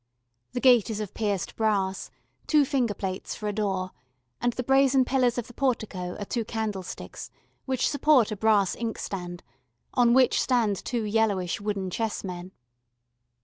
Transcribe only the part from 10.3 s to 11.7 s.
stand two yellowish